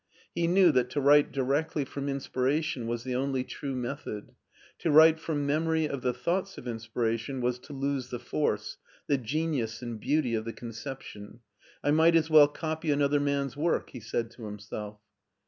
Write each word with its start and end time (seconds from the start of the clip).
He 0.33 0.47
knew 0.47 0.71
that 0.71 0.89
to 0.89 0.99
write 0.99 1.31
directly 1.31 1.85
from 1.85 2.09
inspiration 2.09 2.87
was 2.87 3.03
the 3.03 3.13
only 3.15 3.43
true 3.43 3.75
method. 3.75 4.31
To 4.79 4.89
write 4.89 5.19
from 5.19 5.45
memory 5.45 5.85
of 5.87 6.01
the 6.01 6.11
thoughts 6.11 6.57
of 6.57 6.67
inspiration 6.67 7.39
was 7.39 7.59
to 7.59 7.73
lose 7.73 8.09
the 8.09 8.17
force, 8.17 8.77
the 9.05 9.19
genius 9.19 9.83
and 9.83 9.99
beauty 9.99 10.33
of 10.33 10.43
the 10.43 10.53
conception. 10.53 11.41
"I 11.83 11.91
might 11.91 12.15
as 12.15 12.31
well 12.31 12.47
copy 12.47 12.89
another 12.89 13.19
man's 13.19 13.55
work," 13.55 13.91
he 13.91 13.99
said 13.99 14.31
to 14.31 14.45
himself. 14.45 14.97